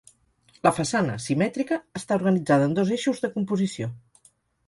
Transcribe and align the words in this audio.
La 0.67 0.69
façana, 0.77 1.17
simètrica, 1.25 1.77
està 2.01 2.17
organitzada 2.21 2.69
en 2.69 2.75
dos 2.79 2.93
eixos 2.97 3.23
de 3.27 3.31
composició. 3.37 3.93